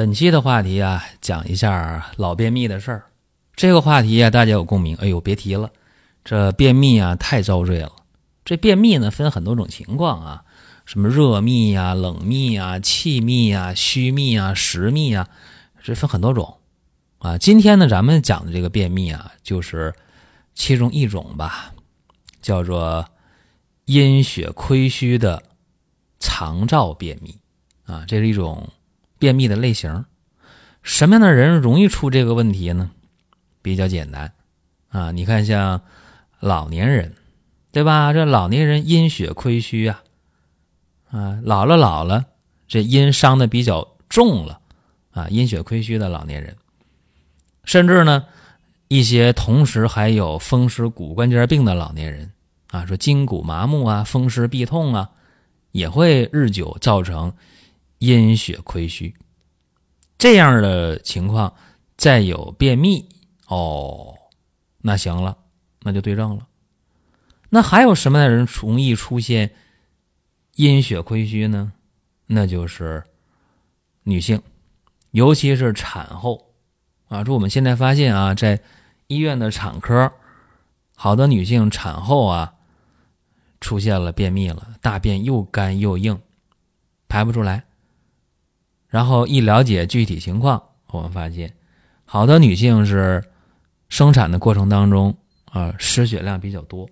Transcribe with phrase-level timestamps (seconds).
[0.00, 3.04] 本期的话题啊，讲一下老便秘的事儿。
[3.54, 4.96] 这个话题啊，大家有共鸣。
[4.96, 5.70] 哎呦，别提了，
[6.24, 7.92] 这便秘啊太遭罪了。
[8.42, 10.42] 这便秘呢分很多种情况啊，
[10.86, 15.28] 什么热秘啊、冷秘啊、气秘啊、虚秘啊、实秘啊，
[15.82, 16.56] 这分很多种
[17.18, 17.36] 啊。
[17.36, 19.94] 今天呢，咱们讲的这个便秘啊，就是
[20.54, 21.74] 其中一种吧，
[22.40, 23.04] 叫做
[23.84, 25.42] 阴血亏虚的
[26.18, 27.36] 肠燥便秘
[27.84, 28.66] 啊，这是一种。
[29.20, 30.06] 便秘的类型，
[30.82, 32.90] 什么样的人容易出这个问题呢？
[33.60, 34.32] 比较简单
[34.88, 35.82] 啊，你看像
[36.40, 37.14] 老年人，
[37.70, 38.14] 对吧？
[38.14, 40.02] 这老年人阴血亏虚啊，
[41.10, 42.24] 啊，老了老了，
[42.66, 44.60] 这阴伤的比较重了
[45.10, 46.56] 啊，阴血亏虚的老年人，
[47.64, 48.24] 甚至呢，
[48.88, 52.32] 一些同时还有风湿骨关节病的老年人
[52.70, 55.10] 啊，说筋骨麻木啊，风湿痹痛啊，
[55.72, 57.34] 也会日久造成。
[58.00, 59.14] 阴血亏虚，
[60.18, 61.54] 这样的情况
[61.96, 63.06] 再有便秘
[63.46, 64.14] 哦，
[64.78, 65.36] 那行了，
[65.82, 66.46] 那就对症了。
[67.50, 69.54] 那还有什么样的人容易出现
[70.54, 71.72] 阴血亏虚呢？
[72.26, 73.04] 那就是
[74.04, 74.42] 女性，
[75.10, 76.54] 尤其是产后
[77.08, 77.22] 啊。
[77.22, 78.62] 说我们现在发现啊，在
[79.08, 80.10] 医院的产科，
[80.96, 82.54] 好多女性产后啊
[83.60, 86.18] 出现了便秘了，大便又干又硬，
[87.06, 87.64] 排不出来。
[88.90, 91.54] 然后一了解具体情况，我们发现，
[92.04, 93.24] 好多女性是
[93.88, 96.88] 生产的过程当中啊失血量比较多，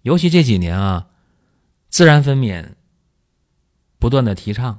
[0.00, 1.06] 尤其这几年啊，
[1.90, 2.70] 自然分娩
[3.98, 4.78] 不断的提倡，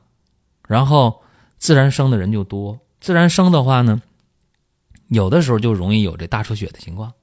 [0.67, 1.22] 然后
[1.59, 4.01] 自然生的人就多，自然生的话呢，
[5.09, 7.13] 有的时候就容易有这大出血的情况，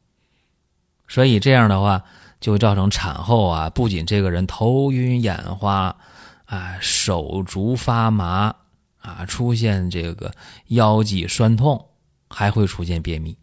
[1.09, 2.05] 所以这样的话
[2.41, 5.97] 就会造成产后啊，不仅这个人头晕眼花，
[6.45, 8.55] 啊手足发麻。
[9.03, 10.33] 啊，出现这个
[10.69, 11.89] 腰脊酸痛，
[12.29, 13.37] 还会出现便秘，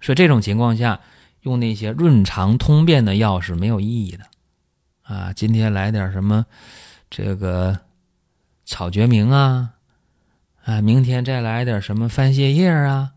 [0.00, 1.00] 所以这种情况下，
[1.40, 4.24] 用那些润肠通便的药是没有意义的。
[5.02, 6.44] 啊，今天来点什么
[7.08, 7.78] 这个
[8.64, 9.70] 草决明啊，
[10.64, 13.12] 啊，明天再来点什么番泻叶啊，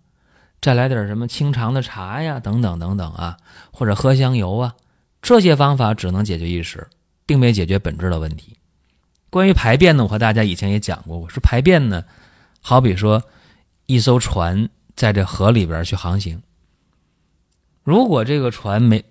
[0.61, 3.37] 再来点什么清肠的茶呀，等等等等啊，
[3.71, 4.75] 或者喝香油啊，
[5.21, 6.87] 这些方法只能解决一时，
[7.25, 8.55] 并没解决本质的问题。
[9.29, 11.17] 关于排便呢，我和大家以前也讲过。
[11.17, 12.03] 我说排便呢，
[12.61, 13.23] 好比说
[13.85, 16.41] 一艘船在这河里边去航行，
[17.83, 19.03] 如果这个船没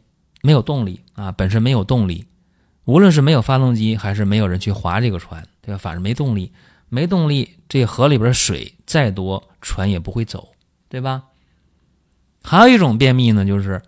[0.42, 2.26] 没有动力啊，本身没有动力，
[2.84, 5.78] 无论是没有发动机还是没有人去划这个船，对吧？
[5.78, 6.52] 反正没动力，
[6.88, 10.48] 没动力，这河里边水再多，船也不会走，
[10.88, 11.24] 对吧？
[12.42, 13.82] 还有一种便秘呢，就是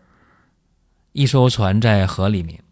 [1.13, 2.63] 一艘船在河里面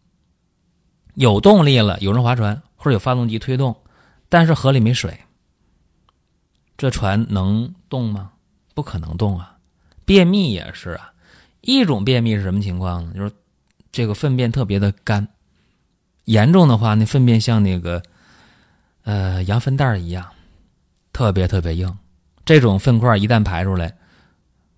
[1.14, 2.62] 有动力了，有人划船。
[2.78, 3.76] 或者有发动机推动，
[4.30, 5.20] 但是河里没水，
[6.78, 8.32] 这船能动吗？
[8.72, 9.58] 不可能动啊！
[10.06, 11.12] 便秘也是啊，
[11.60, 13.12] 一种便秘是什么情况呢？
[13.14, 13.32] 就是
[13.92, 15.28] 这个粪便特别的干，
[16.24, 18.02] 严重的话，那粪便像那个
[19.02, 20.26] 呃羊粪蛋一样，
[21.12, 21.98] 特别特别硬。
[22.44, 23.98] 这种粪块一旦排出来，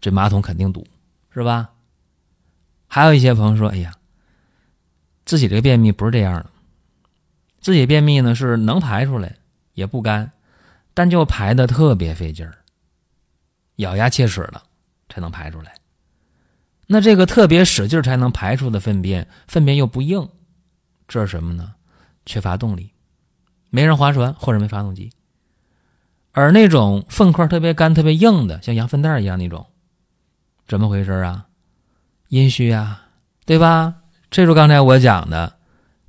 [0.00, 0.84] 这马桶肯定堵，
[1.32, 1.70] 是吧？
[2.88, 3.94] 还有一些朋友说：“哎呀，
[5.24, 6.49] 自己这个便秘不是这样的。”
[7.60, 9.36] 自己便秘呢是能排出来，
[9.74, 10.32] 也不干，
[10.94, 12.58] 但就排的特别费劲儿，
[13.76, 14.62] 咬牙切齿的
[15.08, 15.74] 才能排出来。
[16.86, 20.28] 那这个特别使劲才能排出的粪便，粪便又不硬，
[21.06, 21.74] 这是什么呢？
[22.26, 22.92] 缺乏动力，
[23.70, 25.12] 没人划船或者没发动机。
[26.32, 29.66] 而那种粪块特别干、特别硬的，像羊粪蛋一样那种，
[30.66, 31.46] 怎么回事啊？
[32.28, 33.08] 阴虚啊，
[33.44, 33.94] 对吧？
[34.30, 35.59] 这是刚才我讲的。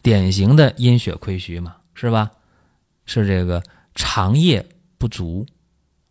[0.02, 2.32] 典型的阴血亏虚嘛，是吧？
[3.06, 3.62] 是这个
[3.96, 4.66] 肠液
[4.98, 5.46] 不足，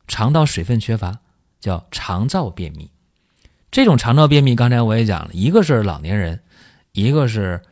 [0.07, 1.19] 肠道水分缺乏，
[1.61, 2.91] 叫肠燥便秘。
[3.71, 6.41] 这种肠燥便秘，刚才我也讲了，一个是老年人，
[6.93, 7.63] 一个是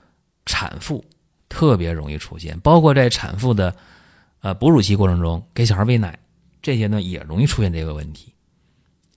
[0.46, 1.04] 产妇，
[1.48, 2.58] 特别容易出现。
[2.60, 3.74] 包括在产妇的
[4.40, 6.18] 呃哺乳期过程中给小孩喂奶，
[6.62, 8.32] 这些呢也容易出现这个问题。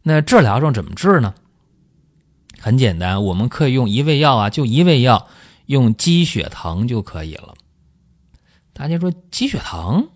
[0.04, 1.34] 那治疗上怎么治呢？
[2.60, 5.28] 很简单，我们可以用一味药啊，就一味药。
[5.72, 7.56] 用鸡血藤就可以了。
[8.74, 10.10] 大家说鸡血藤，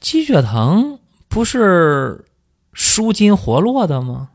[0.00, 2.24] 鸡血藤不是
[2.72, 4.30] 舒筋活络的吗？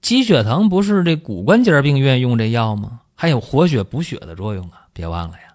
[0.00, 3.02] 鸡血藤不是这骨关节病院用这药吗？
[3.14, 4.88] 还有活血补血的作用啊！
[4.92, 5.54] 别忘了呀，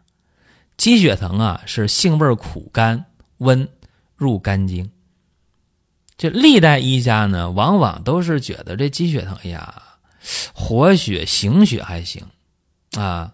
[0.77, 3.05] 鸡血藤啊是性味苦甘
[3.39, 3.67] 温，
[4.15, 4.89] 入肝经。
[6.15, 9.83] 这历代医家呢，往往都是觉得这鸡血藤，哎呀，
[10.53, 12.25] 活血行血还行
[12.97, 13.33] 啊，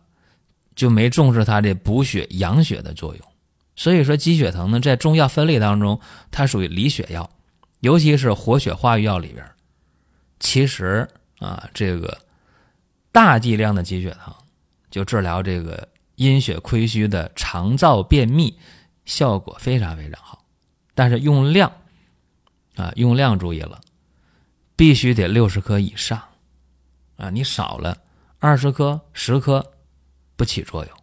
[0.75, 3.27] 就没重视它这补血养血的作用。
[3.75, 5.99] 所以说，鸡血藤呢，在中药分类当中，
[6.29, 7.29] 它属于理血药，
[7.79, 9.43] 尤其是活血化瘀药里边。
[10.39, 11.07] 其实
[11.39, 12.17] 啊，这个
[13.11, 14.33] 大剂量的鸡血藤
[14.91, 18.55] 就治疗这个阴血亏虚的肠燥便秘，
[19.05, 20.45] 效果非常非常好。
[20.93, 21.71] 但是用量
[22.75, 23.81] 啊，用量注意了，
[24.75, 26.21] 必须得六十克以上
[27.17, 27.97] 啊，你少了
[28.37, 29.72] 二十克、十克
[30.35, 30.93] 不起作用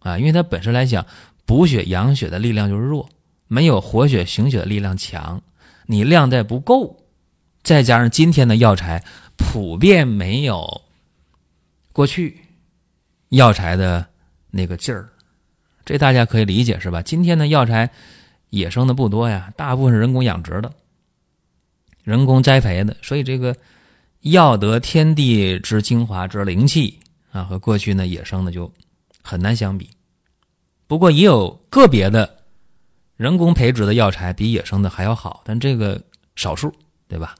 [0.00, 1.06] 啊，因为它本身来讲。
[1.46, 3.08] 补血养血的力量就是弱，
[3.46, 5.40] 没有活血行血的力量强。
[5.86, 7.04] 你量再不够，
[7.62, 9.04] 再加上今天的药材
[9.36, 10.82] 普遍没有
[11.92, 12.36] 过去
[13.28, 14.04] 药材的
[14.50, 15.08] 那个劲儿，
[15.84, 17.00] 这大家可以理解是吧？
[17.00, 17.88] 今天的药材
[18.50, 20.72] 野生的不多呀，大部分是人工养殖的、
[22.02, 23.56] 人工栽培的，所以这个
[24.22, 26.98] 药得天地之精华之灵气
[27.36, 28.72] 啊，和过去呢野生的就
[29.22, 29.90] 很难相比。
[30.86, 32.38] 不过也有个别的
[33.16, 36.00] 人工培植的药材比野生的还要好，但这个
[36.34, 36.72] 少数，
[37.08, 37.34] 对吧？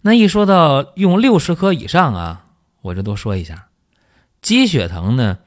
[0.00, 2.46] 那一说到用六十克以上啊，
[2.80, 3.68] 我就多说一下，
[4.40, 5.38] 鸡血藤呢，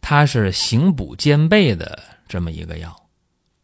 [0.00, 3.08] 它是行补兼备的这么一个药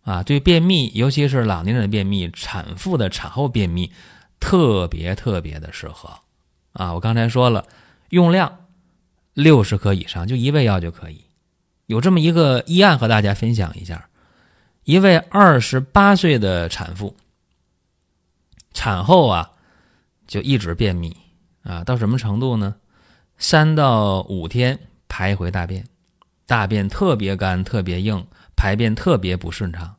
[0.04, 3.92] 啊，对便秘，尤其是老年人的便秘、产妇的产后便秘，
[4.38, 6.20] 特别特别的适合
[6.72, 6.94] 啊。
[6.94, 7.66] 我刚才说了，
[8.10, 8.61] 用量
[9.34, 11.24] 六十克以上，就一味药就可以。
[11.86, 14.08] 有这么一个医案和大家分享一下：
[14.84, 17.16] 一位二十八岁的产妇，
[18.72, 19.50] 产后啊
[20.26, 21.16] 就一直便秘
[21.62, 22.74] 啊，到什么程度呢？
[23.38, 25.84] 三到五天排回大便，
[26.46, 28.24] 大便特别干、特别硬，
[28.54, 29.96] 排便特别不顺畅，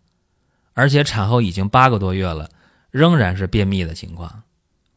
[0.74, 2.50] 而且产后已经八个多月了，
[2.90, 4.44] 仍然是便秘的情况。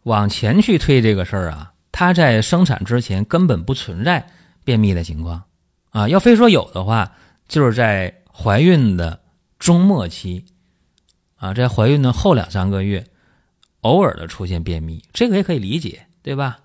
[0.04, 4.26] 往前去推这个事儿啊，她在生产之前根本不存在
[4.64, 5.44] 便秘的情况。
[5.92, 7.12] 啊，要非说有的话，
[7.48, 9.18] 就是在怀孕的
[9.58, 10.44] 中末期，
[11.36, 13.06] 啊，在怀孕的后两三个月，
[13.80, 16.58] 偶尔的出现便秘，这个也可以理解，对吧？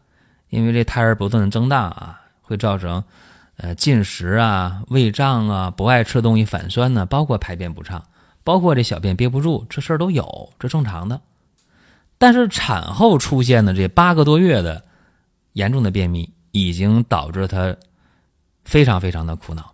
[0.49, 3.01] 因为这胎儿不断的增大啊，会造成
[3.55, 8.03] 呃进食啊、胃胀啊、不爱吃东西、反酸呢，包括排便不畅，
[8.43, 11.21] 包括这小便憋不住，这事儿都有，这正常的。
[12.17, 14.83] 但是产后出现的这八个多月的
[15.53, 17.75] 严重的便秘，已经导致他。
[18.63, 19.73] 非常非常的苦恼，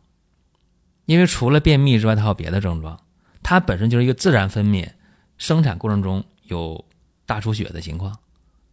[1.08, 2.98] 因为除了便秘之外，他还有别的症状。
[3.44, 4.90] 他本身就是一个自然分娩，
[5.38, 6.86] 生产过程中有
[7.26, 8.18] 大出血的情况，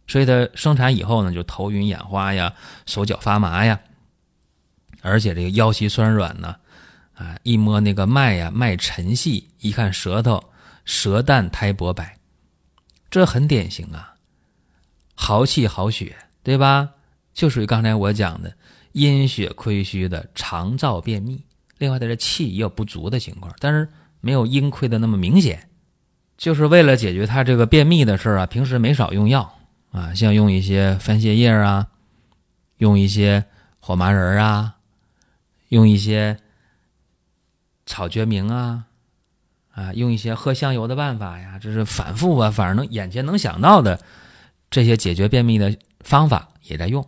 [0.07, 2.55] 所以他生产以后呢，就头晕眼花呀，
[2.85, 3.77] 手脚发麻呀，
[5.01, 6.55] 而且这个腰膝酸软呢，
[7.13, 10.41] 啊，一摸那个脉呀，脉沉细，一看舌头，
[10.85, 12.17] 舌淡苔薄白，
[13.11, 14.15] 这很典型啊，
[15.13, 16.93] 豪气豪血，对吧？
[17.35, 18.51] 就属于刚才我讲的。
[18.93, 21.43] 阴血亏虚的肠燥便秘，
[21.79, 23.89] 另外他这气也有不足的情况，但是
[24.21, 25.67] 没有阴亏的那么明显。
[26.37, 29.59] 就是为了解决他这个便秘的事儿啊，平时没少用药
[29.91, 31.87] 啊，像用一些番泻叶啊，
[32.77, 33.43] 用一些
[33.81, 34.77] 火麻仁啊，
[35.67, 36.37] 用一些
[37.85, 38.85] 草决明啊，
[39.73, 43.99] 啊，用一些喝香油的办法呀，这是反复啊，反正能眼前能想到的
[44.69, 47.05] 这些解决便秘的方法也在用。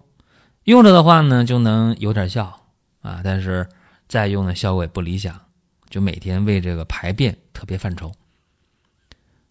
[0.68, 2.68] 用着的话呢，就能有点效
[3.02, 3.70] 啊，但是
[4.10, 5.40] 再用的效果也不理想，
[5.90, 8.12] 就每天为这个排便特别犯愁。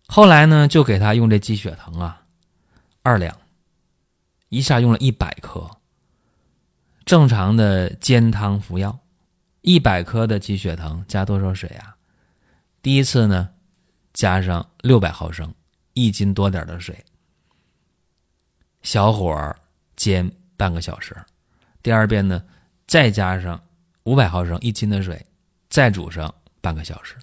[0.06, 2.22] 后来呢，就给他用这鸡血藤啊，
[3.02, 3.34] 二两，
[4.50, 5.66] 一下用了一百克。
[7.06, 8.98] 正常的煎汤服药，
[9.62, 11.96] 一百克的鸡血藤加多少水啊？
[12.82, 13.48] 第一次呢，
[14.12, 15.54] 加上六百毫升，
[15.94, 17.02] 一斤多点的水，
[18.82, 19.56] 小火
[19.96, 20.30] 煎。
[20.56, 21.16] 半个小时，
[21.82, 22.42] 第二遍呢，
[22.86, 23.62] 再加上
[24.04, 25.24] 五百毫升一斤的水，
[25.68, 27.16] 再煮上半个小时，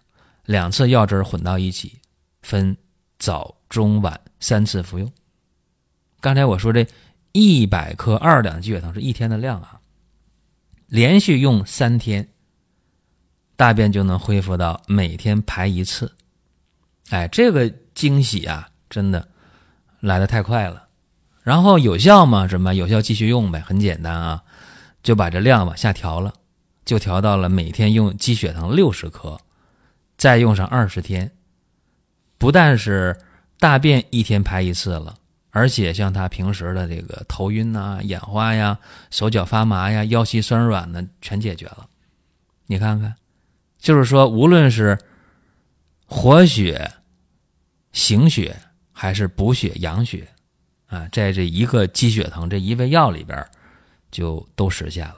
[0.45, 1.99] 两次药汁混到一起，
[2.41, 2.75] 分
[3.17, 5.11] 早中晚三次服用。
[6.19, 6.85] 刚才我说这
[7.31, 9.79] 一百克二两鸡血藤是一天的量啊，
[10.87, 12.29] 连续用三天，
[13.55, 16.15] 大便就能恢复到每天排一次。
[17.09, 19.27] 哎，这个惊喜啊，真的
[19.99, 20.82] 来的太快了。
[21.43, 22.47] 然后有效吗？
[22.47, 23.01] 什么有效？
[23.01, 24.41] 继续用呗，很简单啊，
[25.03, 26.33] 就把这量往下调了，
[26.85, 29.39] 就调到了每天用鸡血藤六十克，
[30.17, 31.29] 再用上二十天，
[32.37, 33.15] 不但是
[33.59, 35.15] 大便一天排一次了，
[35.51, 38.79] 而且像他平时的这个头晕呐、眼花呀、
[39.11, 41.85] 手脚发麻呀、腰膝酸软呢，全解决了。
[42.67, 43.13] 你看看，
[43.77, 44.97] 就是说，无论是
[46.05, 46.89] 活血、
[47.91, 48.57] 行血，
[48.93, 50.27] 还是补血、养血，
[50.93, 53.43] 啊，在这一个鸡血藤这一味药里边，
[54.11, 55.15] 就都实现了。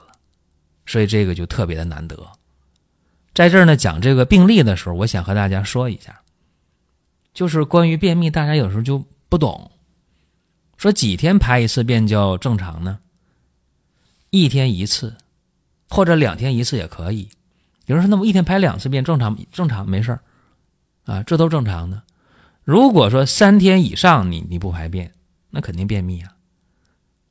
[0.86, 2.18] 所以这个就特别的难得。
[3.34, 6.22] 在这儿呢，讲这个病例的时候，我想和大家说一下。
[7.34, 9.70] 就是关于便秘，大家有时候就不懂，
[10.78, 13.00] 说几天排一次便叫正常呢？
[14.30, 15.18] 一天一次，
[15.90, 17.28] 或者两天一次也可以。
[17.88, 19.38] 有人说，那么一天排两次便正常？
[19.52, 20.22] 正常没事儿
[21.04, 22.02] 啊，这都正常的。
[22.64, 25.12] 如果说三天以上你你不排便，
[25.56, 26.36] 那肯定便秘啊！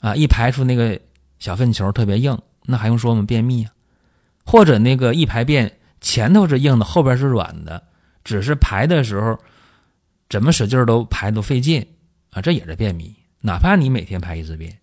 [0.00, 0.98] 啊，一排出那个
[1.38, 3.22] 小粪球特别硬，那还用说吗？
[3.22, 3.70] 便秘啊！
[4.46, 7.82] 或者那个一排便前头是硬的，后边是软的，
[8.24, 9.38] 只是排的时候。
[10.30, 11.86] 怎么使劲都排都费劲
[12.30, 13.14] 啊，这也是便秘。
[13.40, 14.76] 哪怕你每天排一次便，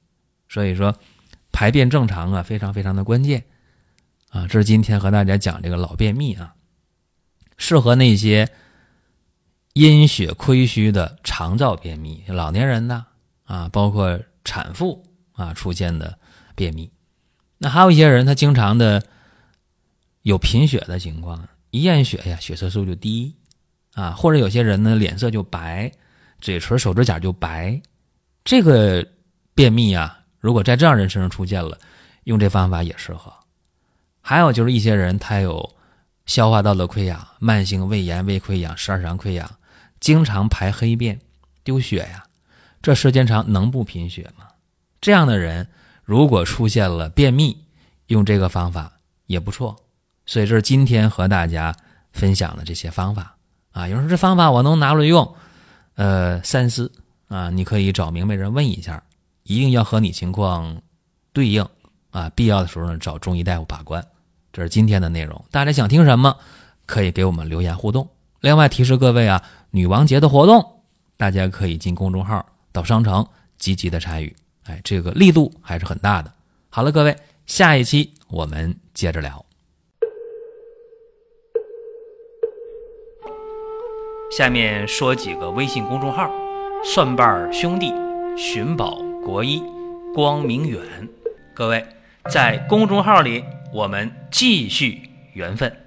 [0.48, 0.96] 所以说
[1.52, 3.44] 排便正常啊，非常非常的关键
[4.30, 4.48] 啊。
[4.48, 6.54] 这是今天和大家讲这个老便秘啊，
[7.58, 8.48] 适合那些
[9.74, 13.08] 阴血亏虚的肠燥便秘，老年人呢
[13.52, 15.04] 啊，包括产妇
[15.34, 16.18] 啊出现的
[16.56, 16.90] 便秘。
[17.58, 19.04] 那还有一些人，他经常的
[20.22, 23.36] 有贫血的情况，一验血呀，血色素就低。
[23.94, 25.92] 啊，或者有些人呢，脸色就白，
[26.40, 27.82] 嘴唇、手指甲就白，
[28.46, 29.06] 这个
[29.54, 31.78] 便秘啊，如果在这样人身上出现了，
[32.24, 33.34] 用这方法也适合。
[34.22, 35.70] 还有就是一些人他有
[36.26, 39.58] 消化道的溃疡、慢性胃炎、胃溃疡、十二肠溃疡，
[40.00, 41.20] 经常排黑便、
[41.62, 42.24] 丢血呀，
[42.82, 44.46] 这时间长能不贫血吗？
[45.00, 45.68] 这样的人
[46.04, 47.58] 如果出现了便秘，
[48.08, 48.92] 用这个方法
[49.28, 49.76] 也不错。
[50.26, 51.76] 所以这是今天和大家
[52.12, 53.36] 分享的这些方法。
[53.72, 55.36] 啊，有人说这方法我能拿来用，
[55.96, 56.92] 呃，三思
[57.28, 59.02] 啊，你可以找明白人问一下，
[59.44, 60.82] 一定要和你情况
[61.32, 61.66] 对应
[62.12, 64.06] 啊，必要的时候呢找中医大夫把关。
[64.52, 66.36] 这是今天的内容，大家想听什么，
[66.86, 68.08] 可以给我们留言互动。
[68.42, 70.82] 另外提示各位啊，女王节的活动，
[71.16, 74.36] 大家可以进公众号到商城积极的参与，
[74.66, 76.34] 哎，这个力度还是很大的。
[76.70, 79.46] 好了，各位，下一期我们接着聊。
[84.32, 86.32] 下面说几个微信公众号：
[86.86, 87.94] 蒜瓣兄弟、
[88.38, 89.62] 寻宝国医、
[90.14, 90.82] 光明远。
[91.54, 91.86] 各位
[92.30, 95.81] 在公众号里，我们继续缘分。